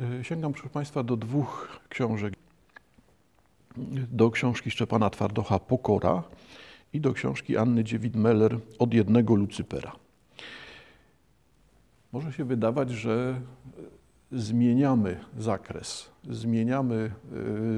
[0.00, 2.34] Y, sięgam, proszę Państwa, do dwóch książek.
[4.12, 6.22] Do książki Szczepana Twardocha Pokora
[6.92, 9.92] i do książki Anny Dziewid-Meller Od jednego Lucypera.
[12.12, 13.40] Może się wydawać, że
[14.32, 17.12] zmieniamy zakres, zmieniamy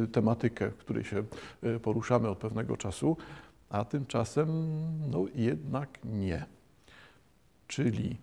[0.04, 1.24] y, tematykę, w której się
[1.64, 3.16] y, poruszamy od pewnego czasu,
[3.70, 4.48] a tymczasem
[5.10, 6.46] no, jednak nie.
[7.68, 8.16] Czyli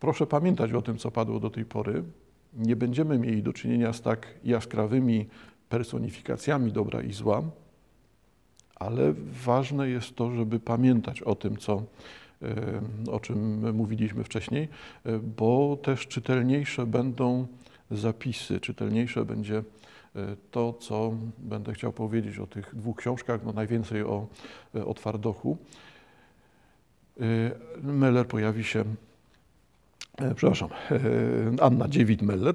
[0.00, 2.02] proszę pamiętać o tym, co padło do tej pory.
[2.54, 5.26] Nie będziemy mieli do czynienia z tak jaskrawymi
[5.68, 7.42] personifikacjami dobra i zła,
[8.74, 9.14] ale
[9.44, 11.82] ważne jest to, żeby pamiętać o tym, co,
[13.12, 14.68] o czym mówiliśmy wcześniej,
[15.36, 17.46] bo też czytelniejsze będą
[17.90, 19.62] zapisy, czytelniejsze będzie
[20.50, 24.26] to, co będę chciał powiedzieć o tych dwóch książkach, no najwięcej o,
[24.86, 25.56] o Twardochu.
[27.82, 28.84] Meller pojawi się,
[30.36, 30.68] przepraszam,
[31.60, 32.54] Anna Dziewit-Meller,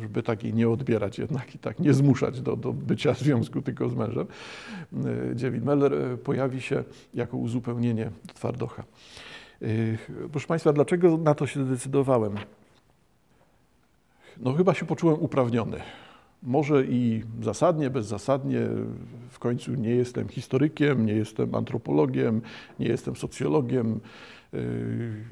[0.00, 3.88] żeby takiej nie odbierać jednak i tak nie zmuszać do, do bycia w związku tylko
[3.88, 4.26] z mężem.
[5.34, 8.84] Dziewit Meller pojawi się jako uzupełnienie Twardocha.
[10.32, 12.34] Proszę Państwa, dlaczego na to się zdecydowałem?
[14.40, 15.80] No chyba się poczułem uprawniony.
[16.42, 18.60] Może i zasadnie, bezzasadnie,
[19.30, 22.42] w końcu nie jestem historykiem, nie jestem antropologiem,
[22.78, 24.00] nie jestem socjologiem.
[24.52, 25.24] Yy,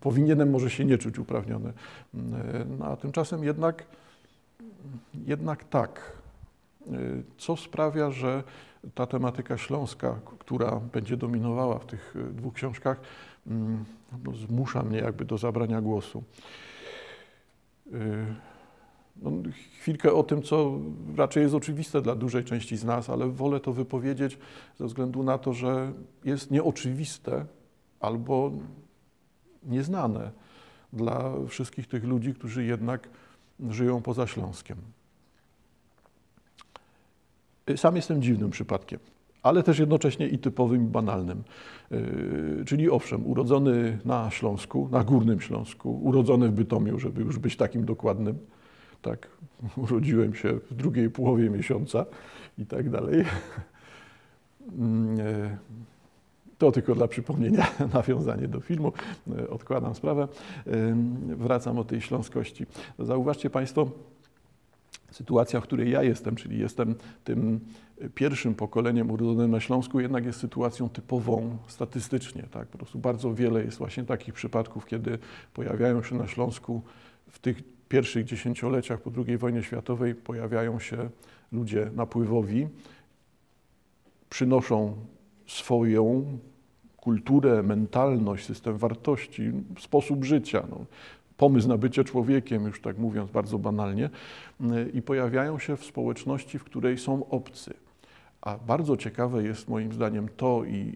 [0.00, 1.72] powinienem może się nie czuć uprawniony.
[2.78, 3.84] No, a tymczasem jednak,
[5.26, 6.12] jednak tak.
[6.86, 8.42] Yy, co sprawia, że
[8.94, 13.00] ta tematyka śląska, która będzie dominowała w tych dwóch książkach,
[14.24, 16.22] no, zmusza mnie jakby do zabrania głosu.
[19.22, 19.30] No,
[19.80, 20.78] chwilkę o tym, co
[21.16, 24.38] raczej jest oczywiste dla dużej części z nas, ale wolę to wypowiedzieć
[24.78, 25.92] ze względu na to, że
[26.24, 27.46] jest nieoczywiste
[28.00, 28.52] albo
[29.62, 30.30] nieznane
[30.92, 33.08] dla wszystkich tych ludzi, którzy jednak
[33.70, 34.76] żyją poza Śląskiem.
[37.76, 39.00] Sam jestem dziwnym przypadkiem,
[39.42, 41.42] ale też jednocześnie i typowym, i banalnym.
[41.90, 47.56] Yy, czyli owszem, urodzony na Śląsku, na Górnym Śląsku, urodzony w Bytomiu, żeby już być
[47.56, 48.38] takim dokładnym.
[49.02, 49.28] Tak,
[49.76, 52.06] urodziłem się w drugiej połowie miesiąca
[52.58, 53.24] i tak dalej.
[54.60, 55.58] Yy,
[56.58, 58.92] to tylko dla przypomnienia, nawiązanie do filmu.
[59.38, 60.28] E, odkładam sprawę.
[60.66, 60.96] E,
[61.36, 62.66] wracam o tej śląskości.
[62.98, 63.90] Zauważcie Państwo,
[65.10, 66.94] sytuacja, w której ja jestem, czyli jestem
[67.24, 67.60] tym
[68.14, 72.42] pierwszym pokoleniem urodzonym na Śląsku, jednak jest sytuacją typową statystycznie.
[72.42, 72.68] Tak?
[72.68, 75.18] Po prostu bardzo wiele jest właśnie takich przypadków, kiedy
[75.54, 76.82] pojawiają się na Śląsku
[77.28, 81.10] w tych pierwszych dziesięcioleciach po II wojnie światowej pojawiają się
[81.52, 82.68] ludzie napływowi,
[84.30, 84.96] przynoszą
[85.46, 86.38] swoją
[86.96, 90.62] kulturę, mentalność, system wartości, sposób życia.
[90.70, 90.84] No,
[91.36, 94.10] pomysł na bycie człowiekiem, już tak mówiąc bardzo banalnie,
[94.94, 97.74] i pojawiają się w społeczności, w której są obcy.
[98.40, 100.94] A bardzo ciekawe jest moim zdaniem to i,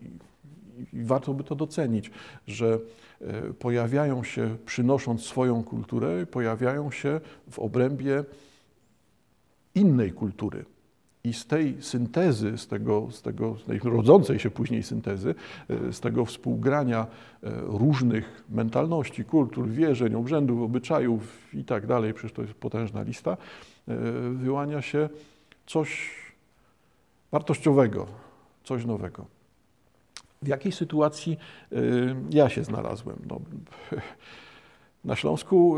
[0.92, 2.10] i warto by to docenić,
[2.46, 2.78] że
[3.20, 7.20] e, pojawiają się, przynosząc swoją kulturę, pojawiają się
[7.50, 8.24] w obrębie
[9.74, 10.64] innej kultury.
[11.24, 15.34] I z tej syntezy, z, tego, z, tego, z tej rodzącej się później syntezy,
[15.68, 17.06] e, z tego współgrania
[17.42, 23.36] e, różnych mentalności, kultur, wierzeń, obrzędów, obyczajów i tak dalej, przecież to jest potężna lista,
[24.32, 25.08] wyłania się
[25.66, 26.10] coś
[27.32, 28.06] wartościowego,
[28.64, 29.41] coś nowego.
[30.42, 31.38] W jakiej sytuacji
[32.30, 33.16] ja się znalazłem?
[33.30, 33.40] No,
[35.04, 35.76] na Śląsku,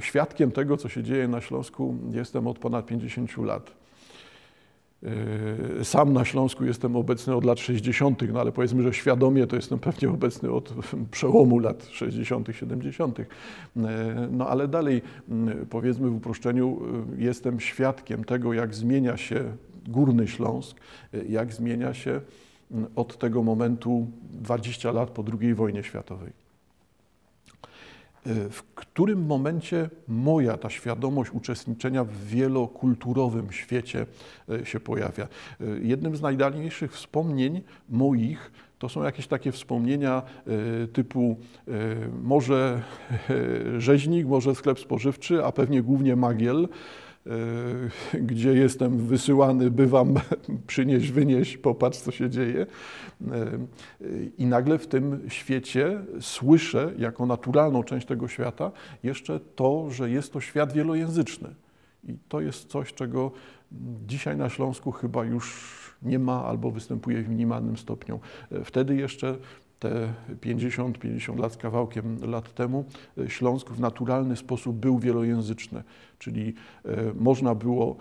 [0.00, 3.82] świadkiem tego, co się dzieje na Śląsku, jestem od ponad 50 lat.
[5.78, 9.56] Yy, sam na Śląsku jestem obecny od lat 60., no ale powiedzmy, że świadomie to
[9.56, 10.74] jestem pewnie obecny od
[11.10, 13.18] przełomu lat 60., 70.
[13.18, 13.26] Yy,
[14.30, 15.02] no ale dalej,
[15.70, 16.80] powiedzmy w uproszczeniu,
[17.18, 19.56] jestem świadkiem tego, jak zmienia się
[19.88, 20.80] Górny Śląsk,
[21.28, 22.20] jak zmienia się
[22.96, 26.32] od tego momentu 20 lat po II wojnie światowej
[28.26, 34.06] w którym momencie moja ta świadomość uczestniczenia w wielokulturowym świecie
[34.48, 35.24] e, się pojawia.
[35.24, 40.22] E, jednym z najdalniejszych wspomnień moich to są jakieś takie wspomnienia
[40.92, 41.36] typu
[42.22, 42.82] może
[43.78, 46.68] rzeźnik, może sklep spożywczy, a pewnie głównie magiel.
[47.26, 50.14] E, gdzie jestem wysyłany, bywam,
[50.66, 52.66] przynieś, wynieś, popatrz, co się dzieje.
[53.30, 53.58] E,
[54.38, 58.70] I nagle w tym świecie słyszę, jako naturalną część tego świata,
[59.02, 61.54] jeszcze to, że jest to świat wielojęzyczny.
[62.08, 63.30] I to jest coś, czego
[64.06, 65.72] dzisiaj na Śląsku chyba już
[66.02, 68.20] nie ma albo występuje w minimalnym stopniu.
[68.52, 69.36] E, wtedy jeszcze
[69.82, 70.12] te
[70.42, 72.84] 50-50 lat z kawałkiem lat temu,
[73.28, 75.82] Śląsk w naturalny sposób był wielojęzyczny,
[76.18, 76.54] czyli
[77.14, 77.96] można było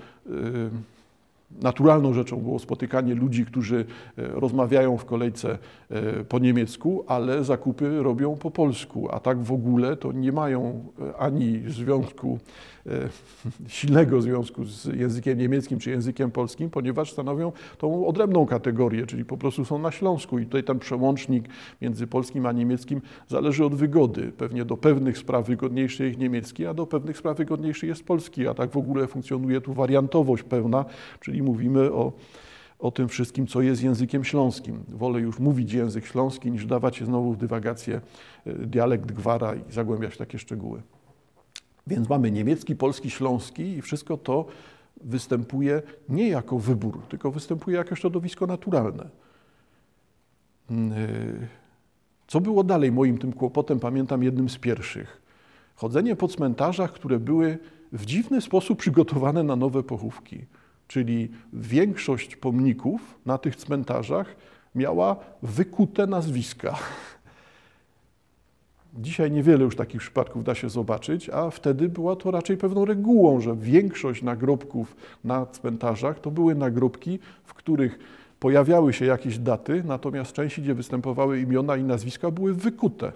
[1.61, 3.85] naturalną rzeczą było spotykanie ludzi, którzy
[4.17, 5.57] e, rozmawiają w kolejce
[5.89, 10.83] e, po niemiecku, ale zakupy robią po polsku, a tak w ogóle to nie mają
[10.99, 12.39] e, ani związku
[13.67, 19.37] silnego związku z językiem niemieckim czy językiem polskim, ponieważ stanowią tą odrębną kategorię, czyli po
[19.37, 21.45] prostu są na Śląsku i tutaj ten przełącznik
[21.81, 24.31] między polskim a niemieckim zależy od wygody.
[24.37, 28.53] Pewnie do pewnych spraw wygodniejszy jest niemiecki, a do pewnych spraw wygodniejszy jest polski, a
[28.53, 30.85] tak w ogóle funkcjonuje tu wariantowość pełna,
[31.19, 32.11] czyli mówimy o
[32.81, 34.83] o tym wszystkim, co jest językiem śląskim.
[34.87, 38.01] Wolę już mówić język śląski, niż dawać się znowu w dywagację
[38.45, 40.81] e, dialekt gwara i zagłębiać takie szczegóły.
[41.87, 44.45] Więc mamy niemiecki, polski, śląski i wszystko to
[45.03, 49.09] występuje nie jako wybór, tylko występuje jako środowisko naturalne.
[50.69, 51.47] Mm, y,
[52.27, 55.21] co było dalej moim tym kłopotem, pamiętam jednym z pierwszych.
[55.75, 57.57] Chodzenie po cmentarzach, które były
[57.91, 60.45] w dziwny sposób przygotowane na nowe pochówki.
[60.91, 64.35] Czyli większość pomników na tych cmentarzach
[64.75, 66.77] miała wykute nazwiska.
[68.93, 73.41] Dzisiaj niewiele już takich przypadków da się zobaczyć, a wtedy była to raczej pewną regułą,
[73.41, 77.99] że większość nagrobków na cmentarzach to były nagrobki, w których
[78.39, 83.11] pojawiały się jakieś daty, natomiast części, gdzie występowały imiona i nazwiska, były wykute.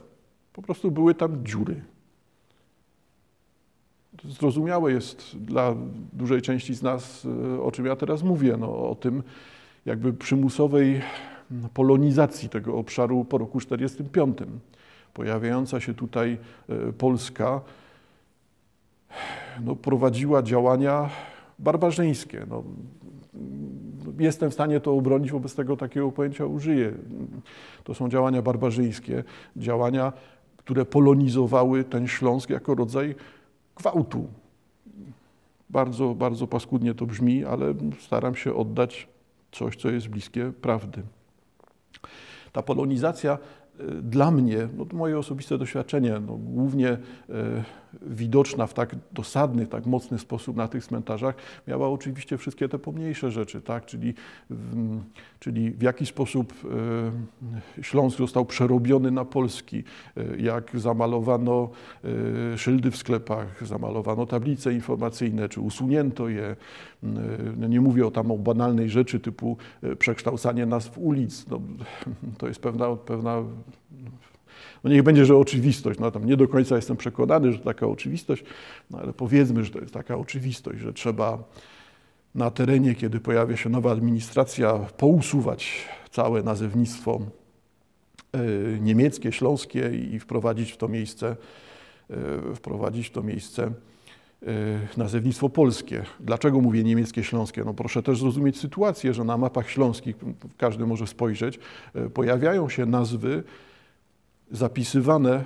[0.54, 1.81] Po prostu były tam dziury.
[4.23, 5.75] Zrozumiałe jest dla
[6.13, 7.27] dużej części z nas,
[7.62, 9.23] o czym ja teraz mówię, no, o tym
[9.85, 11.01] jakby przymusowej
[11.73, 14.38] polonizacji tego obszaru po roku 1945
[15.13, 16.38] pojawiająca się tutaj
[16.69, 17.62] e, Polska
[19.63, 21.09] no, prowadziła działania
[21.59, 22.45] barbarzyńskie.
[22.50, 22.63] No,
[24.19, 26.94] jestem w stanie to obronić, wobec tego takiego pojęcia użyję.
[27.83, 29.23] To są działania barbarzyńskie,
[29.57, 30.13] działania,
[30.57, 33.15] które polonizowały ten Śląsk jako rodzaj
[33.75, 34.27] gwałtu.
[35.69, 39.07] Bardzo, bardzo paskudnie to brzmi, ale staram się oddać
[39.51, 41.04] coś, co jest bliskie prawdy.
[42.51, 43.38] Ta polonizacja
[44.01, 47.00] dla mnie, no to moje osobiste doświadczenie, no głównie e,
[48.01, 51.36] widoczna w tak dosadny, tak mocny sposób na tych cmentarzach,
[51.68, 53.86] miała oczywiście wszystkie te pomniejsze rzeczy, tak?
[53.86, 54.13] czyli,
[54.50, 55.00] w,
[55.39, 56.54] czyli w jaki sposób
[57.77, 59.83] e, Śląsk został przerobiony na polski,
[60.18, 61.69] e, jak zamalowano
[62.56, 66.56] szyldy w sklepach, zamalowano tablice informacyjne, czy usunięto je.
[67.57, 69.57] No nie mówię o tam o banalnej rzeczy typu
[70.00, 71.46] przekształcanie nazw ulic.
[71.48, 71.62] No,
[72.40, 73.44] to jest pewna, pewna
[74.84, 78.44] no niech będzie, że oczywistość, no tam nie do końca jestem przekonany, że taka oczywistość,
[78.92, 81.44] no ale powiedzmy, że to jest taka oczywistość, że trzeba
[82.36, 87.19] na terenie, kiedy pojawia się nowa administracja, pousuwać całe nazewnictwo
[88.34, 88.40] e,
[88.80, 91.36] niemieckie, śląskie i wprowadzić w to miejsce,
[92.56, 93.72] wprowadzić w to miejsce
[94.97, 96.03] nazewnictwo polskie.
[96.19, 97.63] Dlaczego mówię niemieckie, śląskie?
[97.63, 100.15] No proszę też zrozumieć sytuację, że na mapach śląskich,
[100.57, 101.59] każdy może spojrzeć,
[102.13, 103.44] pojawiają się nazwy
[104.51, 105.44] zapisywane e,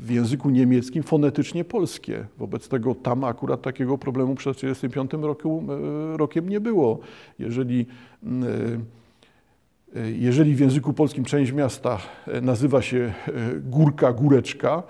[0.00, 2.26] w języku niemieckim fonetycznie polskie.
[2.38, 5.64] Wobec tego tam akurat takiego problemu przed 1945 roku,
[6.14, 6.98] e, rokiem nie było.
[7.38, 7.86] Jeżeli,
[8.22, 8.26] e,
[10.12, 11.98] jeżeli w języku polskim część miasta
[12.42, 13.12] nazywa się
[13.60, 14.82] Górka, Góreczka,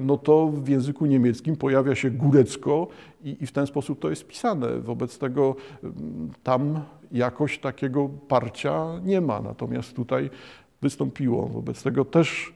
[0.00, 2.88] no to w języku niemieckim pojawia się Górecko
[3.24, 4.80] i, i w ten sposób to jest pisane.
[4.80, 5.56] Wobec tego
[6.42, 6.80] tam
[7.12, 9.40] jakoś takiego parcia nie ma.
[9.40, 10.30] Natomiast tutaj
[10.82, 11.46] wystąpiło.
[11.46, 12.52] Wobec tego też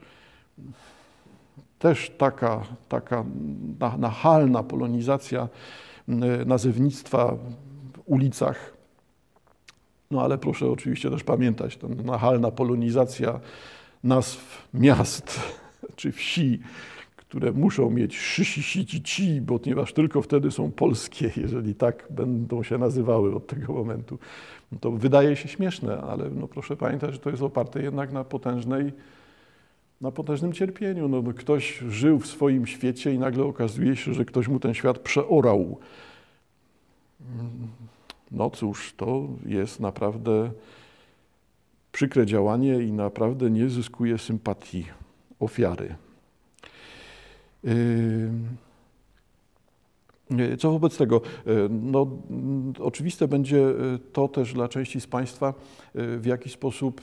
[1.79, 3.25] też taka, taka
[3.97, 5.47] nachalna polonizacja
[6.45, 7.35] nazewnictwa
[7.93, 8.73] w ulicach.
[10.13, 13.39] No ale proszę oczywiście też pamiętać, ta nachalna polonizacja
[14.03, 15.39] nazw miast
[15.95, 16.59] czy wsi,
[17.15, 22.63] które muszą mieć szysi, sici, ci, bo ponieważ tylko wtedy są polskie, jeżeli tak będą
[22.63, 24.19] się nazywały od tego momentu.
[24.71, 28.23] No to wydaje się śmieszne, ale no proszę pamiętać, że to jest oparte jednak na
[28.23, 28.91] potężnej
[30.01, 31.07] na potężnym cierpieniu.
[31.07, 34.73] No, no, ktoś żył w swoim świecie i nagle okazuje się, że ktoś mu ten
[34.73, 35.79] świat przeorał.
[38.33, 40.51] No cóż, to jest naprawdę
[41.91, 44.85] przykre działanie i naprawdę nie zyskuje sympatii
[45.39, 45.95] ofiary.
[47.63, 48.29] Yy,
[50.57, 51.21] co wobec tego?
[51.45, 52.07] Yy, no,
[52.79, 53.65] oczywiste będzie
[54.13, 55.53] to też dla części z Państwa,
[55.95, 57.01] yy, w jaki sposób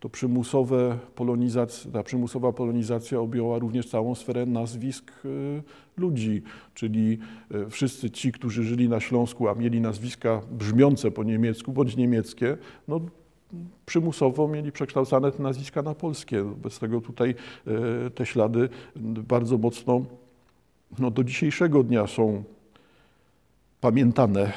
[0.00, 5.62] to przymusowe polonizacja, ta przymusowa polonizacja objęła również całą sferę nazwisk y,
[5.96, 6.42] ludzi,
[6.74, 7.18] czyli
[7.54, 12.56] y, wszyscy ci, którzy żyli na Śląsku, a mieli nazwiska brzmiące po niemiecku bądź niemieckie,
[12.88, 13.00] no
[13.86, 16.44] przymusowo mieli przekształcane te nazwiska na polskie.
[16.62, 17.34] Bez tego tutaj
[17.66, 18.68] e, te ślady
[19.28, 20.04] bardzo mocno
[20.98, 22.44] no, do dzisiejszego dnia są
[23.80, 24.52] pamiętane.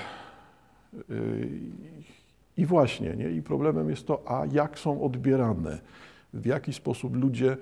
[2.61, 3.31] I właśnie, nie?
[3.31, 5.79] i problemem jest to, a jak są odbierane,
[6.33, 7.57] w jaki sposób ludzie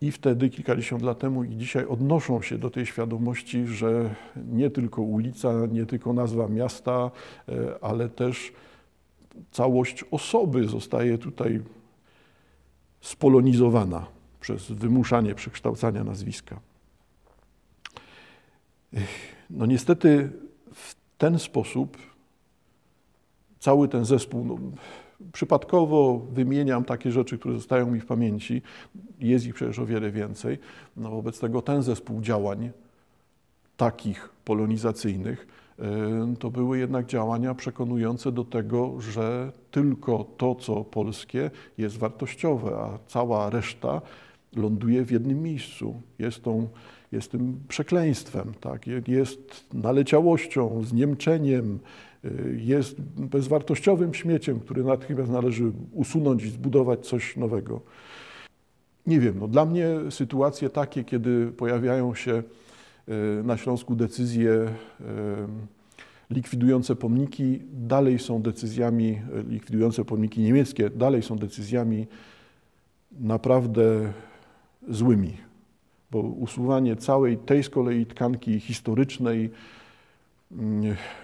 [0.00, 4.14] i wtedy, kilkadziesiąt lat temu i dzisiaj odnoszą się do tej świadomości, że
[4.52, 7.10] nie tylko ulica, nie tylko nazwa miasta,
[7.48, 7.52] e,
[7.84, 8.52] ale też
[9.50, 11.60] całość osoby zostaje tutaj
[13.00, 14.06] spolonizowana
[14.40, 16.60] przez wymuszanie przekształcania nazwiska.
[19.50, 20.30] No niestety
[20.74, 22.07] w ten sposób
[23.68, 24.58] cały ten zespół, no,
[25.32, 28.62] przypadkowo wymieniam takie rzeczy, które zostają mi w pamięci,
[29.20, 30.58] jest ich przecież o wiele więcej,
[30.96, 32.70] no wobec tego ten zespół działań
[33.76, 35.46] takich polonizacyjnych
[36.38, 42.98] to były jednak działania przekonujące do tego, że tylko to, co polskie, jest wartościowe, a
[43.06, 44.00] cała reszta
[44.56, 46.02] ląduje w jednym miejscu.
[46.18, 46.68] Jest, tą,
[47.12, 48.86] jest tym przekleństwem, tak?
[49.08, 52.07] jest naleciałością, zniemczeniem, y,
[52.56, 57.80] jest bezwartościowym śmieciem, który natychmiast należy usunąć i zbudować coś nowego.
[59.06, 62.42] Nie wiem, no dla mnie sytuacje takie, kiedy pojawiają się
[63.08, 65.04] Y, na Śląsku decyzje y,
[66.30, 72.06] likwidujące pomniki dalej są decyzjami, likwidujące pomniki niemieckie dalej są decyzjami
[73.20, 74.12] naprawdę
[74.88, 75.32] złymi,
[76.10, 79.50] bo usuwanie całej tej z kolei tkanki historycznej,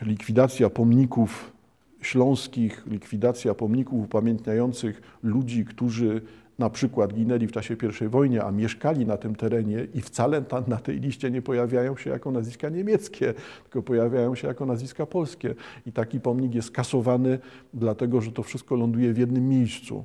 [0.03, 1.53] likwidacja pomników
[2.01, 6.21] śląskich, likwidacja pomników upamiętniających ludzi, którzy
[6.59, 10.77] na przykład ginęli w czasie I wojny, a mieszkali na tym terenie i wcale na
[10.77, 15.55] tej liście nie pojawiają się jako nazwiska niemieckie, tylko pojawiają się jako nazwiska polskie.
[15.87, 17.39] I taki pomnik jest kasowany,
[17.75, 20.05] dlatego że to wszystko ląduje w jednym miejscu.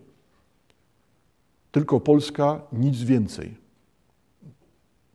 [1.72, 3.69] Tylko Polska, nic więcej.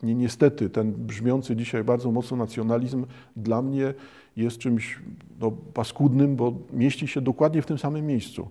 [0.04, 3.06] Nie, niestety, ten brzmiący dzisiaj bardzo mocno nacjonalizm
[3.36, 3.94] dla mnie
[4.36, 4.98] jest czymś
[5.40, 8.50] no, paskudnym, bo mieści się dokładnie w tym samym miejscu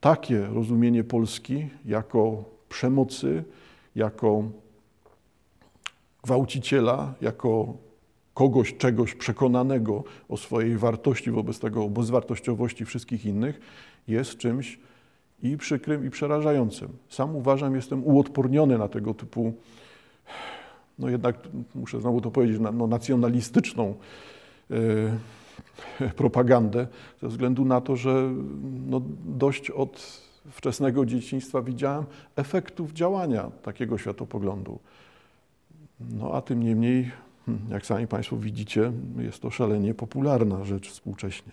[0.00, 3.44] takie rozumienie Polski jako przemocy,
[3.96, 4.44] jako
[6.22, 7.74] gwałciciela, jako
[8.34, 13.60] kogoś, czegoś przekonanego o swojej wartości wobec tego, bezwartościowości wszystkich innych,
[14.08, 14.78] jest czymś
[15.42, 16.88] i przykrym, i przerażającym.
[17.08, 19.52] Sam uważam, jestem uodporniony na tego typu,
[20.98, 23.94] no jednak muszę znowu to powiedzieć, no, nacjonalistyczną
[24.70, 26.86] yy, propagandę,
[27.22, 28.32] ze względu na to, że
[28.86, 32.04] no dość od wczesnego dzieciństwa widziałem
[32.36, 34.78] efektów działania takiego światopoglądu.
[36.00, 37.10] No a tym niemniej,
[37.46, 41.52] hmm, jak sami Państwo widzicie, jest to szalenie popularna rzecz współcześnie.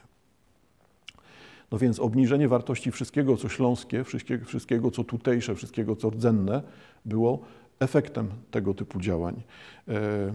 [1.71, 4.03] No więc obniżenie wartości wszystkiego, co śląskie,
[4.45, 6.61] wszystkiego co tutejsze, wszystkiego, co rdzenne,
[7.05, 7.39] było
[7.81, 9.41] efektem tego typu działań.
[9.87, 10.33] E,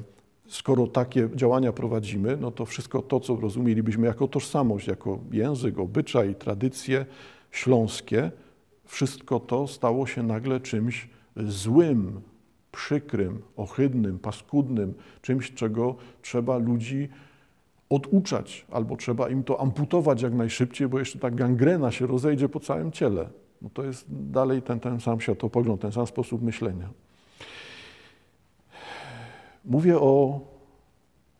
[0.48, 6.34] skoro takie działania prowadzimy, no to wszystko to, co rozumielibyśmy jako tożsamość, jako język, obyczaj,
[6.34, 7.06] tradycje
[7.50, 8.30] śląskie,
[8.84, 12.20] wszystko to stało się nagle czymś złym,
[12.72, 17.08] przykrym, ohydnym, paskudnym, czymś, czego trzeba ludzi
[17.90, 22.60] oduczać, albo trzeba im to amputować jak najszybciej, bo jeszcze ta gangrena się rozejdzie po
[22.60, 23.28] całym ciele.
[23.62, 26.88] No to jest dalej ten, ten sam światopogląd, ten sam sposób myślenia.
[29.66, 30.40] Mówię o,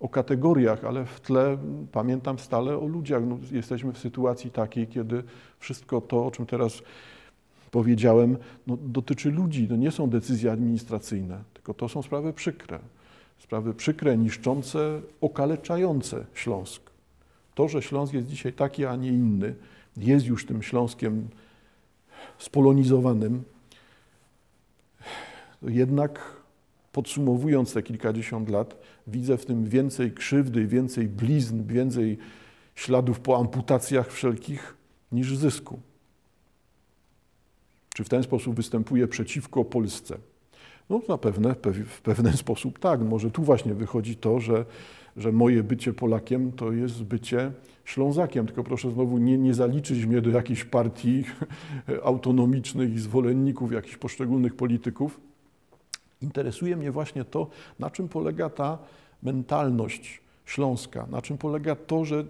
[0.00, 1.58] o kategoriach, ale w tle
[1.92, 3.22] pamiętam stale o ludziach.
[3.26, 5.22] No, jesteśmy w sytuacji takiej, kiedy
[5.58, 6.82] wszystko to, o czym teraz
[7.70, 9.68] powiedziałem, no, dotyczy ludzi.
[9.68, 12.78] To nie są decyzje administracyjne, tylko to są sprawy przykre.
[13.38, 16.82] Sprawy przykre, niszczące, okaleczające Śląsk.
[17.54, 19.54] To, że Śląsk jest dzisiaj taki, a nie inny,
[19.96, 21.28] jest już tym Śląskiem
[22.38, 23.42] spolonizowanym,
[25.62, 26.35] jednak
[26.96, 28.76] podsumowując te kilkadziesiąt lat,
[29.06, 32.18] widzę w tym więcej krzywdy, więcej blizn, więcej
[32.74, 34.76] śladów po amputacjach wszelkich
[35.12, 35.80] niż zysku.
[37.94, 40.18] Czy w ten sposób występuje przeciwko Polsce?
[40.90, 41.54] No zapewne
[41.86, 43.00] w pewien sposób tak.
[43.00, 44.64] Może tu właśnie wychodzi to, że,
[45.16, 47.52] że moje bycie Polakiem to jest bycie
[47.84, 48.46] Ślązakiem.
[48.46, 51.24] Tylko proszę znowu nie, nie zaliczyć mnie do jakichś partii
[52.02, 55.20] autonomicznych i zwolenników jakichś poszczególnych polityków,
[56.22, 58.78] Interesuje mnie właśnie to, na czym polega ta
[59.22, 62.24] mentalność śląska, na czym polega to, że,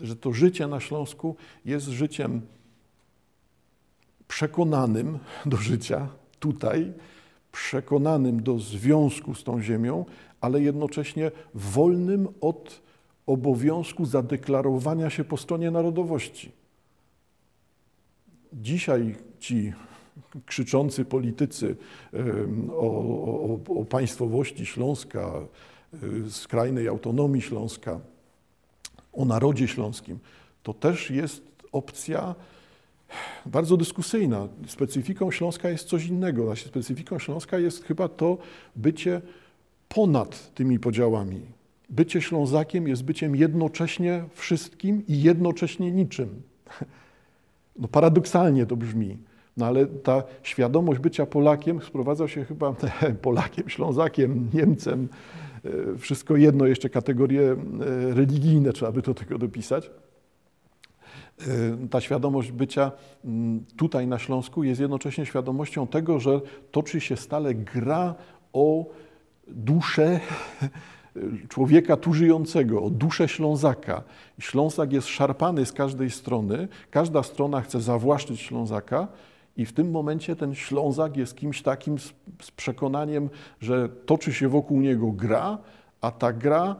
[0.00, 2.40] że to życie na Śląsku jest życiem
[4.28, 6.08] przekonanym do życia
[6.40, 6.92] tutaj,
[7.52, 10.04] przekonanym do związku z tą ziemią,
[10.40, 12.82] ale jednocześnie wolnym od
[13.26, 16.52] obowiązku zadeklarowania się po stronie narodowości.
[18.52, 19.72] dzisiaj ci
[20.46, 21.76] krzyczący politycy
[22.70, 25.40] o, o, o państwowości Śląska,
[26.26, 28.00] y, skrajnej autonomii Śląska,
[29.12, 30.18] o narodzie śląskim,
[30.62, 31.42] to też jest
[31.72, 32.34] opcja
[33.46, 34.48] bardzo dyskusyjna.
[34.66, 36.44] Specyfiką Śląska jest coś innego.
[36.44, 38.38] Znaczy, specyfiką Śląska jest chyba to
[38.76, 39.20] bycie
[39.88, 41.40] ponad tymi podziałami.
[41.90, 46.42] Bycie Ślązakiem jest byciem jednocześnie wszystkim i jednocześnie niczym.
[47.76, 49.18] No paradoksalnie to brzmi.
[49.56, 52.74] No ale ta świadomość bycia Polakiem sprowadza się chyba
[53.22, 55.08] Polakiem, Ślązakiem, Niemcem,
[55.64, 57.56] e, wszystko jedno, jeszcze kategorie e,
[58.14, 59.90] religijne trzeba by do tego dopisać.
[61.40, 62.92] E, ta świadomość bycia
[63.76, 66.40] tutaj na Śląsku jest jednocześnie świadomością tego, że
[66.70, 68.14] toczy się stale gra
[68.52, 68.86] o
[69.48, 70.20] duszę
[71.48, 74.02] człowieka tu żyjącego, o duszę Ślązaka.
[74.38, 79.08] Ślązak jest szarpany z każdej strony, każda strona chce zawłaszczyć Ślązaka
[79.56, 83.30] i w tym momencie ten Ślązak jest kimś takim z, z przekonaniem,
[83.60, 85.58] że toczy się wokół niego gra,
[86.00, 86.76] a ta gra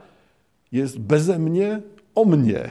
[0.73, 1.81] jest beze mnie
[2.15, 2.71] o mnie.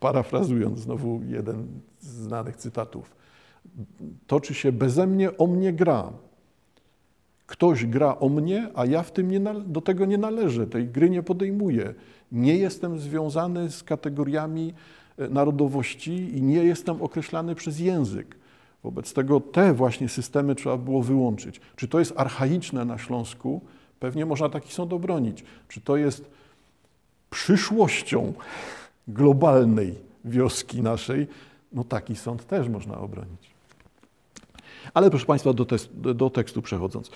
[0.00, 1.66] Parafrazując znowu jeden
[2.00, 3.16] z znanych cytatów.
[4.26, 6.12] Toczy się beze mnie, o mnie gra.
[7.46, 11.10] Ktoś gra o mnie, a ja w tym nie, do tego nie należę, tej gry
[11.10, 11.94] nie podejmuję.
[12.32, 14.74] Nie jestem związany z kategoriami
[15.18, 18.39] e, narodowości i nie jestem określany przez język.
[18.82, 21.60] Wobec tego te właśnie systemy trzeba było wyłączyć.
[21.76, 23.60] Czy to jest archaiczne na Śląsku?
[24.00, 25.44] Pewnie można taki sąd obronić.
[25.68, 26.30] Czy to jest
[27.30, 28.32] przyszłością
[29.08, 29.94] globalnej
[30.24, 31.26] wioski naszej?
[31.72, 33.50] No taki sąd też można obronić.
[34.94, 35.66] Ale proszę Państwa, do,
[36.14, 37.10] do tekstu przechodząc.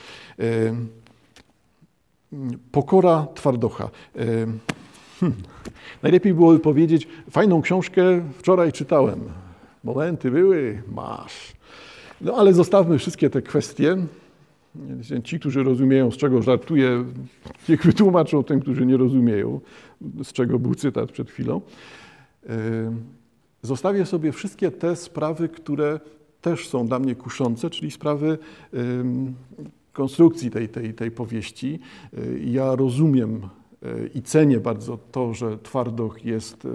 [2.73, 3.91] Pokora twardocha.
[5.21, 5.43] Hmm.
[6.03, 8.03] Najlepiej byłoby powiedzieć, fajną książkę
[8.39, 9.21] wczoraj czytałem.
[9.85, 11.54] Momenty były, masz.
[12.25, 13.97] No ale zostawmy wszystkie te kwestie.
[15.25, 17.05] Ci, którzy rozumieją, z czego żartuję,
[17.69, 19.61] niech wytłumaczą tym, którzy nie rozumieją,
[20.23, 21.61] z czego był cytat przed chwilą.
[23.63, 26.01] Zostawię sobie wszystkie te sprawy, które
[26.41, 28.39] też są dla mnie kuszące, czyli sprawy
[29.93, 31.79] konstrukcji tej, tej, tej powieści.
[32.45, 33.41] Ja rozumiem
[34.15, 36.67] i cenię bardzo to, że Twardoch jest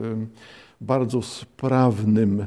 [0.81, 2.45] bardzo sprawnym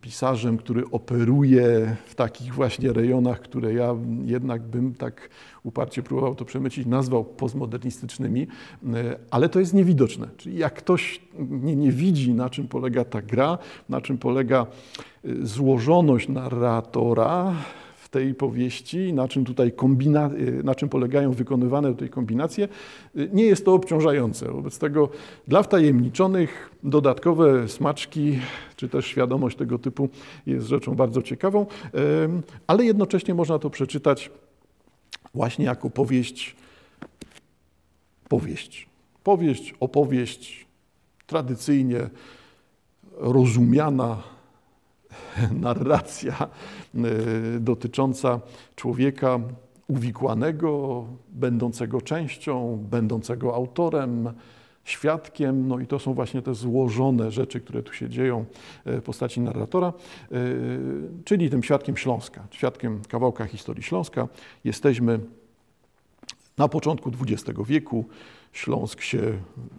[0.00, 5.28] pisarzem, który operuje w takich właśnie rejonach, które ja jednak bym tak
[5.62, 8.46] uparcie próbował to przemycić, nazwał postmodernistycznymi,
[8.94, 10.28] e, ale to jest niewidoczne.
[10.36, 14.66] Czyli jak ktoś nie, nie widzi, na czym polega ta gra, na czym polega
[15.24, 17.54] e, złożoność narratora,
[18.12, 22.68] tej powieści, na czym tutaj kombina, y, na czym polegają wykonywane tutaj kombinacje,
[23.16, 24.52] y, nie jest to obciążające.
[24.52, 25.08] Wobec tego
[25.48, 28.38] dla wtajemniczonych dodatkowe smaczki,
[28.76, 30.08] czy też świadomość tego typu
[30.46, 31.66] jest rzeczą bardzo ciekawą,
[32.66, 34.30] ale jednocześnie można to przeczytać
[35.34, 36.56] właśnie jako powieść,
[38.28, 38.86] powieść.
[39.24, 40.66] Powieść, opowieść
[41.26, 42.10] tradycyjnie
[43.16, 44.22] rozumiana
[45.68, 46.98] narracja e,
[47.60, 48.40] dotycząca
[48.76, 49.40] człowieka
[49.88, 54.32] uwikłanego, będącego częścią, będącego autorem,
[54.84, 58.44] świadkiem, no i to są właśnie te złożone rzeczy, które tu się dzieją
[58.84, 59.92] e, w postaci narratora,
[60.32, 60.36] e,
[61.24, 64.28] czyli tym świadkiem Śląska, świadkiem kawałka historii Śląska.
[64.64, 65.20] Jesteśmy
[66.58, 68.04] na początku XX wieku.
[68.52, 69.20] Śląsk się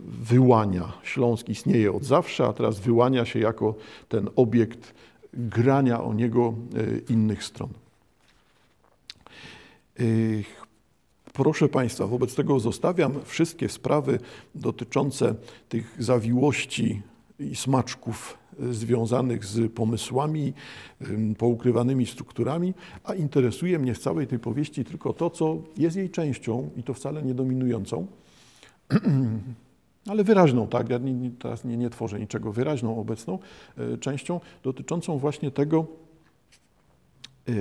[0.05, 0.93] wyłania.
[1.03, 3.75] Śląsk istnieje od zawsze, a teraz wyłania się jako
[4.09, 4.93] ten obiekt
[5.33, 7.69] grania o niego e, innych stron.
[9.99, 10.03] E,
[11.33, 14.19] proszę Państwa, wobec tego zostawiam wszystkie sprawy
[14.55, 15.35] dotyczące
[15.69, 17.01] tych zawiłości
[17.39, 20.53] i smaczków e, związanych z pomysłami,
[21.37, 26.69] poukrywanymi strukturami, a interesuje mnie w całej tej powieści tylko to, co jest jej częścią
[26.77, 28.07] i to wcale nie dominującą.
[30.07, 33.39] ale wyraźną, tak, ja nie, teraz nie, nie tworzę niczego, wyraźną obecną
[33.77, 35.85] e, częścią dotyczącą właśnie tego,
[37.47, 37.51] e,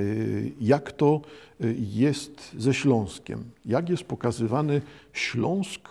[0.61, 1.21] jak to
[1.61, 5.89] e, jest ze Śląskiem, jak jest pokazywany Śląsk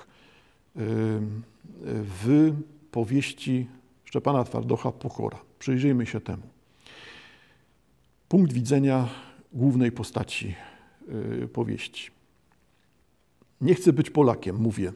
[1.85, 2.53] w
[2.91, 3.67] powieści
[4.05, 5.39] Szczepana Twardocha Pokora.
[5.59, 6.43] Przyjrzyjmy się temu.
[8.29, 9.07] Punkt widzenia
[9.53, 10.55] głównej postaci
[11.53, 12.11] powieści.
[13.61, 14.93] Nie chcę być Polakiem, mówię,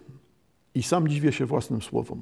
[0.76, 2.22] i sam dziwię się własnym słowom.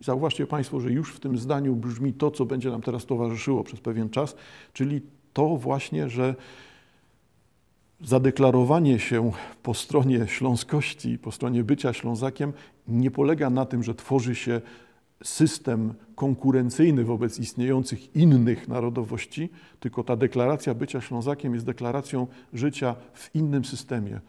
[0.00, 3.80] Zauważcie Państwo, że już w tym zdaniu brzmi to, co będzie nam teraz towarzyszyło przez
[3.80, 4.36] pewien czas,
[4.72, 5.00] czyli
[5.32, 6.34] to właśnie, że
[8.00, 12.52] zadeklarowanie się po stronie śląskości, po stronie bycia Ślązakiem
[12.88, 14.60] nie polega na tym, że tworzy się
[15.24, 23.34] system konkurencyjny wobec istniejących innych narodowości, tylko ta deklaracja bycia Ślązakiem jest deklaracją życia w
[23.34, 24.20] innym systemie.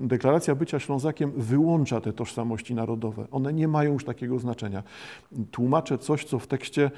[0.00, 3.26] Deklaracja bycia Ślązakiem wyłącza te tożsamości narodowe.
[3.30, 4.82] One nie mają już takiego znaczenia.
[5.50, 6.90] Tłumaczę coś, co w tekście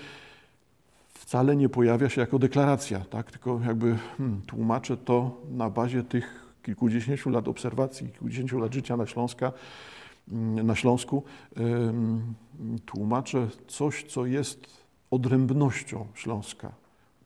[1.14, 3.30] wcale nie pojawia się jako deklaracja, tak?
[3.30, 9.06] tylko jakby hmm, tłumaczę to na bazie tych kilkudziesięciu lat obserwacji, kilkudziesięciu lat życia na,
[9.06, 9.52] Śląska,
[10.32, 11.22] mm, na Śląsku.
[12.86, 14.66] Tłumaczę coś, co jest
[15.10, 16.72] odrębnością Śląska.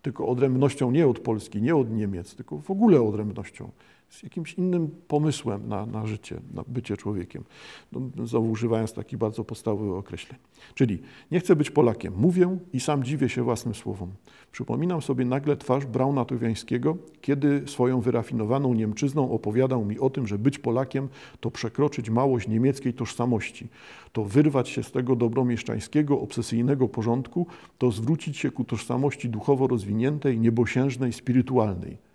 [0.03, 3.71] Tylko odrębnością nie od Polski, nie od Niemiec, tylko w ogóle odrębnością
[4.15, 7.45] z jakimś innym pomysłem na, na życie, na bycie człowiekiem.
[7.93, 10.39] No, znowu używając takich bardzo podstawowych określeń.
[10.75, 10.99] Czyli
[11.31, 12.15] nie chcę być Polakiem.
[12.17, 14.11] Mówię i sam dziwię się własnym słowom.
[14.53, 20.39] Przypominam sobie nagle twarz Brauna Towiańskiego, kiedy swoją wyrafinowaną Niemczyzną opowiadał mi o tym, że
[20.39, 21.09] być Polakiem
[21.41, 23.69] to przekroczyć małość niemieckiej tożsamości,
[24.13, 27.47] to wyrwać się z tego dobromieszczańskiego, obsesyjnego porządku,
[27.79, 32.14] to zwrócić się ku tożsamości duchowo rozwiniętej, niebosiężnej, spirytualnej.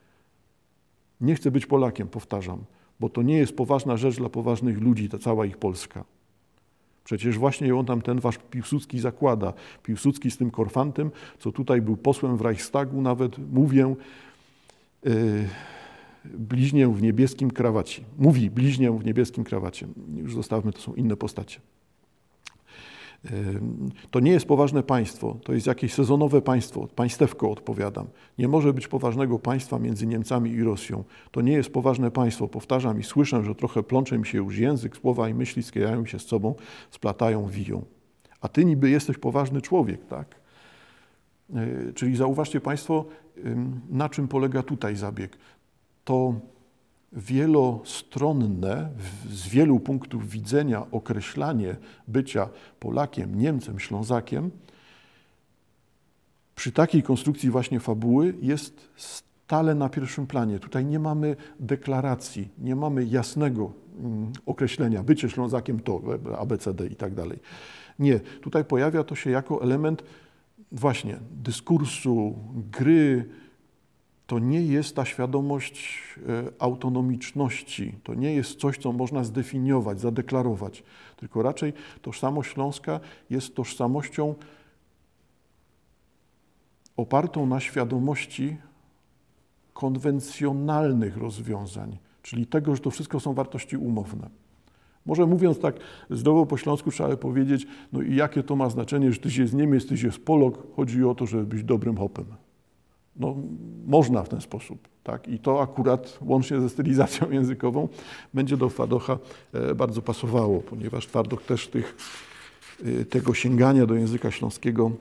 [1.21, 2.63] Nie chcę być Polakiem, powtarzam,
[2.99, 6.05] bo to nie jest poważna rzecz dla poważnych ludzi, ta cała ich Polska.
[7.03, 9.53] Przecież właśnie ją tam ten wasz Piłsudski zakłada.
[9.84, 13.95] Piłsudski z tym Korfantem, co tutaj był posłem w Reichstagu, nawet mówię,
[15.03, 15.12] yy,
[16.25, 18.01] bliźnię w niebieskim krawacie.
[18.17, 19.88] Mówi bliźnię w niebieskim krawacie.
[20.15, 21.60] Już zostawmy, to są inne postacie.
[24.12, 28.08] To nie jest poważne państwo, to jest jakieś sezonowe państwo, państewko odpowiadam.
[28.38, 31.03] Nie może być poważnego państwa między Niemcami i Rosją.
[31.32, 34.97] To nie jest poważne państwo, powtarzam i słyszę, że trochę plącze mi się już język,
[34.97, 36.55] słowa i myśli sklejają się z sobą,
[36.91, 37.86] splatają, wiją.
[38.41, 40.36] A ty niby jesteś poważny człowiek, tak?
[41.55, 43.05] E, czyli zauważcie Państwo,
[43.89, 45.38] na czym polega tutaj zabieg.
[46.03, 46.34] To
[47.11, 48.89] wielostronne,
[49.31, 51.75] z wielu punktów widzenia określanie
[52.07, 54.51] bycia Polakiem, Niemcem, Ślązakiem,
[56.55, 60.59] przy takiej konstrukcji właśnie fabuły jest stale na pierwszym planie.
[60.59, 66.01] Tutaj nie mamy deklaracji, nie mamy jasnego mm, określenia, bycie Ślązakiem to,
[66.37, 67.39] ABCD i tak dalej.
[67.99, 70.03] Nie, tutaj pojawia to się jako element
[70.71, 72.35] właśnie dyskursu,
[72.71, 73.29] gry,
[74.29, 76.21] to nie jest ta świadomość e,
[76.59, 80.83] autonomiczności, to nie jest coś, co można zdefiniować, zadeklarować,
[81.17, 84.35] tylko raczej tożsamość śląska jest tożsamością
[86.97, 88.57] opartą na świadomości
[89.73, 94.29] konwencjonalnych rozwiązań, czyli tego, że to wszystko są wartości umowne.
[95.05, 95.75] Może mówiąc tak
[96.09, 99.87] zdrowo po śląsku, trzeba powiedzieć, no i jakie to ma znaczenie, że tyś jest Niemiec,
[99.87, 102.25] tyś jest Polok, chodzi o to, żeby być dobrym hopem.
[103.19, 103.36] No,
[103.86, 104.88] można w ten sposób.
[105.03, 105.27] Tak?
[105.27, 107.88] I to akurat łącznie ze stylizacją językową
[108.34, 109.17] będzie do Twardocha
[109.53, 111.97] e, bardzo pasowało, ponieważ Twardok też tych,
[112.86, 114.91] e, tego sięgania do języka śląskiego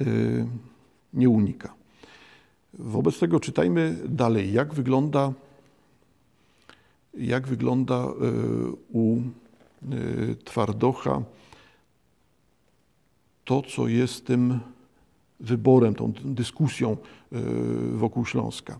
[0.00, 0.04] e,
[1.14, 1.74] nie unika.
[2.74, 5.32] Wobec tego czytajmy dalej, jak wygląda,
[7.14, 8.06] jak wygląda
[8.92, 9.16] u
[10.44, 11.22] Twardocha
[13.44, 14.60] to, co jest tym
[15.42, 16.96] wyborem, tą dyskusją
[17.32, 17.38] e,
[17.92, 18.78] wokół Śląska.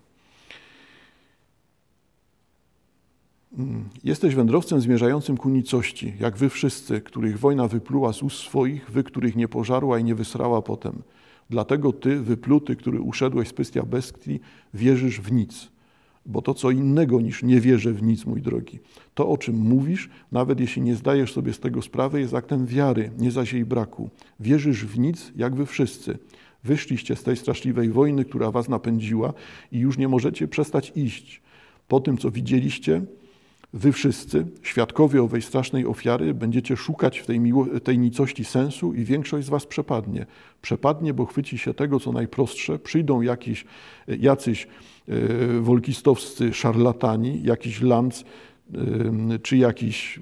[3.59, 3.89] Mm.
[4.05, 9.05] Jesteś wędrowcem zmierzającym ku nicości, jak wy wszyscy, których wojna wypluła z ust swoich, wy,
[9.05, 11.03] których nie pożarła i nie wysrała potem.
[11.51, 14.41] Dlatego ty, wypluty, który uszedłeś z pystia bestii,
[14.75, 15.69] wierzysz w nic.
[16.27, 18.79] Bo to co innego niż nie wierzę w nic, mój drogi.
[19.15, 23.11] To, o czym mówisz, nawet jeśli nie zdajesz sobie z tego sprawy, jest aktem wiary,
[23.19, 24.11] nie zaś jej braku.
[24.41, 26.19] Wierzysz w nic, jak wy wszyscy.
[26.65, 29.33] Wyszliście z tej straszliwej wojny, która was napędziła
[29.73, 31.43] i już nie możecie przestać iść.
[31.89, 33.03] Po tym, co widzieliście,
[33.73, 39.05] wy wszyscy, świadkowie owej strasznej ofiary, będziecie szukać w tej, miło- tej nicości sensu i
[39.05, 40.27] większość z was przepadnie.
[40.63, 42.79] Przepadnie, bo chwyci się tego, co najprostsze.
[42.79, 43.65] Przyjdą jakiś,
[44.09, 44.67] jacyś
[45.09, 48.25] e, wolkistowscy szarlatani, jakiś Lanz
[48.75, 50.21] e, czy jakiś e,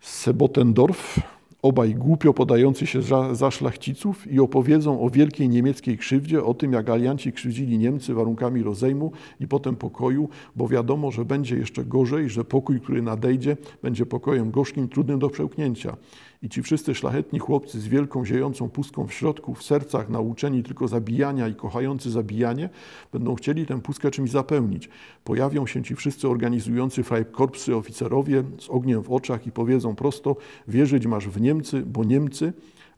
[0.00, 1.20] Sebotendorf,
[1.64, 6.72] obaj głupio podający się za, za szlachciców i opowiedzą o wielkiej niemieckiej krzywdzie, o tym
[6.72, 12.28] jak alianci krzywdzili Niemcy warunkami rozejmu i potem pokoju, bo wiadomo, że będzie jeszcze gorzej,
[12.28, 15.96] że pokój, który nadejdzie, będzie pokojem gorzkim, trudnym do przełknięcia.
[16.42, 20.88] I ci wszyscy szlachetni chłopcy z wielką, ziejącą pustką w środku, w sercach, nauczeni tylko
[20.88, 22.68] zabijania i kochający zabijanie,
[23.12, 24.88] będą chcieli tę pustkę czymś zapełnić.
[25.24, 30.36] Pojawią się ci wszyscy organizujący Freikorpsy oficerowie z ogniem w oczach i powiedzą prosto,
[30.68, 32.52] wierzyć masz w Niemcy, bo Niemcy,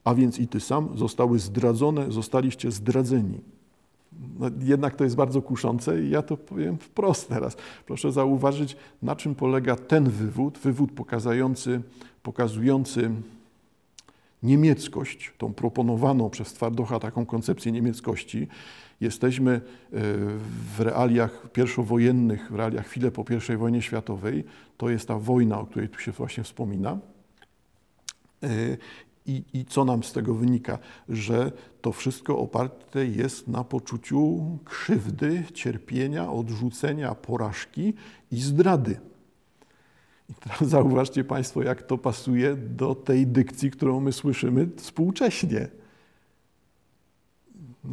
[0.04, 3.40] a więc i ty sam, zostały zdradzone, zostaliście zdradzeni.
[4.38, 7.56] No, jednak to jest bardzo kuszące i ja to powiem wprost teraz.
[7.86, 11.82] Proszę zauważyć, na czym polega ten wywód, wywód pokazujący
[12.26, 13.10] pokazujący
[14.42, 18.48] niemieckość, tą proponowaną przez Twardocha taką koncepcję niemieckości.
[19.00, 19.60] Jesteśmy e,
[20.76, 24.44] w realiach pierwszowojennych, w realiach chwilę po I wojnie światowej.
[24.76, 26.98] To jest ta wojna, o której tu się właśnie wspomina.
[28.42, 28.76] E,
[29.26, 30.78] I, I, co nam z tego wynika?
[31.08, 37.94] Że to wszystko oparte jest na poczuciu krzywdy, cierpienia, odrzucenia, porażki
[38.30, 39.00] i zdrady.
[40.30, 45.68] I teraz zauważcie Państwo, jak to pasuje do tej dykcji, którą my słyszymy współcześnie.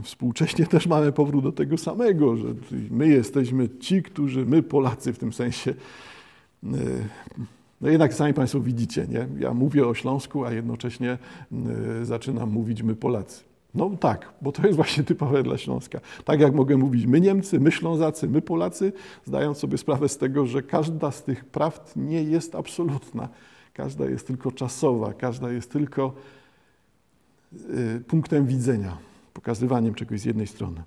[0.03, 2.47] Współcześnie też mamy powrót do tego samego, że
[2.91, 5.73] my jesteśmy ci, którzy, my Polacy w tym sensie,
[6.63, 6.67] e,
[7.83, 9.27] no jednak sami Państwo widzicie, nie?
[9.39, 11.17] Ja mówię o Śląsku, a jednocześnie
[12.01, 13.43] e, zaczynam mówić my Polacy.
[13.75, 15.99] No tak, bo to jest właśnie typowe dla Śląska.
[16.25, 18.93] Tak jak mogę mówić my Niemcy, my Ślązacy, my Polacy,
[19.25, 23.29] zdając sobie sprawę z tego, że każda z tych prawd nie jest absolutna.
[23.73, 26.13] Każda jest tylko czasowa, każda jest tylko
[27.97, 28.97] y, punktem widzenia,
[29.33, 30.83] pokazywaniem czegoś z jednej strony.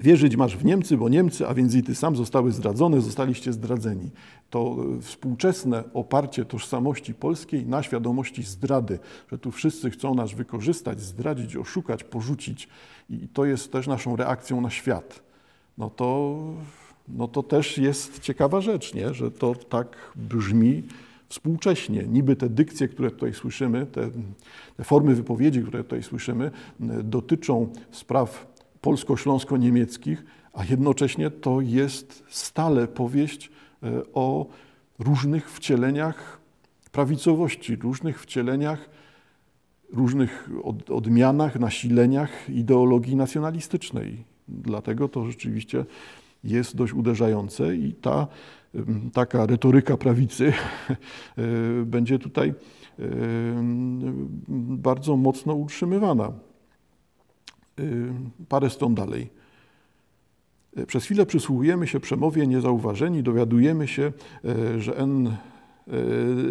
[0.00, 4.10] Wierzyć masz w Niemcy, bo Niemcy, a więc i ty sam zostały zdradzone, zostaliście zdradzeni.
[4.50, 8.98] To e, współczesne oparcie tożsamości polskiej na świadomości zdrady,
[9.32, 12.68] że tu wszyscy chcą nas wykorzystać, zdradzić, oszukać, porzucić
[13.10, 15.22] i to jest też naszą reakcją na świat.
[15.78, 16.38] No to,
[17.08, 19.14] no to też jest ciekawa rzecz, nie?
[19.14, 20.82] że to tak brzmi
[21.28, 22.02] współcześnie.
[22.02, 24.10] Niby te dykcje, które tutaj słyszymy, te,
[24.76, 26.50] te formy wypowiedzi, które tutaj słyszymy,
[27.04, 28.53] dotyczą spraw
[28.84, 33.50] polsko-śląsko-niemieckich, a jednocześnie to jest stale powieść
[33.82, 34.46] e, o
[34.98, 36.40] różnych wcieleniach
[36.92, 38.90] prawicowości, różnych wcieleniach,
[39.92, 40.50] różnych
[40.88, 44.24] odmianach, nasileniach ideologii nacjonalistycznej.
[44.48, 45.84] Dlatego to rzeczywiście
[46.44, 48.26] jest dość uderzające i ta
[49.12, 51.42] taka retoryka prawicy e,
[51.84, 52.54] będzie tutaj
[54.58, 56.32] bardzo mocno utrzymywana.
[57.80, 58.12] Y,
[58.48, 59.30] parę stron dalej.
[60.78, 64.12] Y, przez chwilę przysłuchujemy się przemowie niezauważeni, dowiadujemy się,
[64.44, 65.36] y, że N,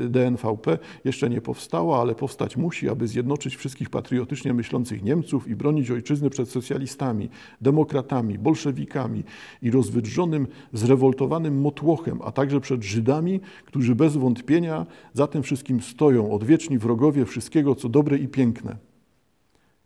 [0.09, 5.91] DNVP jeszcze nie powstała, ale powstać musi, aby zjednoczyć wszystkich patriotycznie myślących Niemców i bronić
[5.91, 7.29] ojczyzny przed socjalistami,
[7.61, 9.23] demokratami, bolszewikami
[9.61, 16.31] i rozwydrzonym, zrewoltowanym motłochem, a także przed Żydami, którzy bez wątpienia za tym wszystkim stoją,
[16.31, 18.92] odwieczni wrogowie wszystkiego, co dobre i piękne.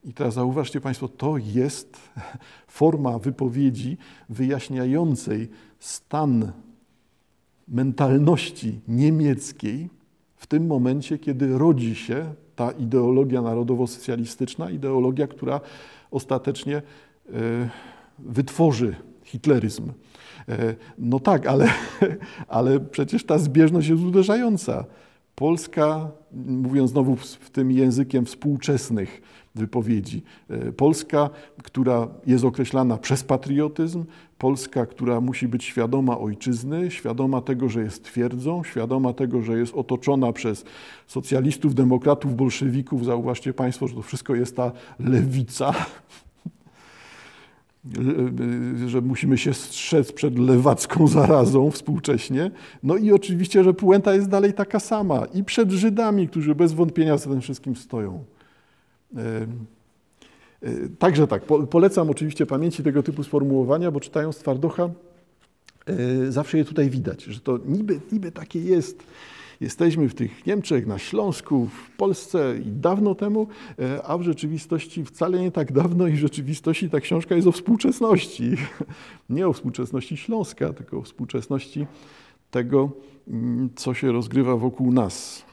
[0.03, 1.97] I teraz zauważcie Państwo, to jest
[2.67, 3.97] forma wypowiedzi
[4.29, 6.51] wyjaśniającej stan
[7.67, 9.89] mentalności niemieckiej
[10.35, 15.61] w tym momencie, kiedy rodzi się ta ideologia narodowo-socjalistyczna, ideologia, która
[16.11, 16.81] ostatecznie e,
[18.19, 19.91] wytworzy hitleryzm.
[20.49, 21.69] E, no tak, ale,
[22.47, 24.85] ale przecież ta zbieżność jest uderzająca.
[25.35, 29.21] Polska, mówiąc znowu w tym językiem współczesnych
[29.57, 31.29] wypowiedzi, e, Polska,
[31.63, 34.05] która jest określana przez patriotyzm,
[34.37, 39.75] Polska, która musi być świadoma ojczyzny, świadoma tego, że jest twierdzą, świadoma tego, że jest
[39.75, 40.65] otoczona przez
[41.07, 43.05] socjalistów, demokratów, bolszewików.
[43.05, 45.73] Zauważcie Państwo, że to wszystko jest ta lewica,
[48.87, 52.51] że musimy się strzec przed lewacką zarazą współcześnie.
[52.83, 57.17] No i oczywiście, że puenta jest dalej taka sama i przed Żydami, którzy bez wątpienia
[57.17, 58.23] za tym wszystkim stoją.
[60.99, 64.89] Także tak, polecam oczywiście pamięci tego typu sformułowania, bo czytając Twardocha
[65.85, 69.03] e, zawsze je tutaj widać, że to niby, niby takie jest
[69.61, 73.47] Jesteśmy w tych Niemczech, na Śląsku, w Polsce i dawno temu,
[73.79, 77.51] e, a w rzeczywistości wcale nie tak dawno i w rzeczywistości ta książka jest o
[77.51, 78.51] współczesności.
[79.29, 81.87] Nie o współczesności Śląska, tylko o współczesności
[82.51, 82.91] tego,
[83.27, 85.46] mm, co się rozgrywa wokół nas.